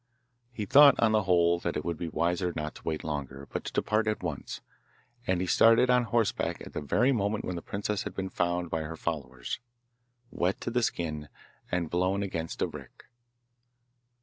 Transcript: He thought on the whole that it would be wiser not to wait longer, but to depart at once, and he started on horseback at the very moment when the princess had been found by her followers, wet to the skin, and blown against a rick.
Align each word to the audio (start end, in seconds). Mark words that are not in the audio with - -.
He 0.51 0.65
thought 0.65 0.99
on 0.99 1.11
the 1.11 1.25
whole 1.25 1.59
that 1.59 1.77
it 1.77 1.85
would 1.85 1.99
be 1.99 2.07
wiser 2.09 2.51
not 2.55 2.73
to 2.73 2.83
wait 2.83 3.03
longer, 3.03 3.47
but 3.51 3.63
to 3.65 3.71
depart 3.71 4.07
at 4.07 4.23
once, 4.23 4.59
and 5.27 5.41
he 5.41 5.45
started 5.45 5.91
on 5.91 6.05
horseback 6.05 6.59
at 6.65 6.73
the 6.73 6.81
very 6.81 7.11
moment 7.11 7.45
when 7.45 7.55
the 7.55 7.61
princess 7.61 8.01
had 8.01 8.15
been 8.15 8.29
found 8.31 8.71
by 8.71 8.81
her 8.81 8.97
followers, 8.97 9.59
wet 10.31 10.59
to 10.61 10.71
the 10.71 10.81
skin, 10.81 11.29
and 11.71 11.91
blown 11.91 12.23
against 12.23 12.63
a 12.63 12.67
rick. 12.67 13.05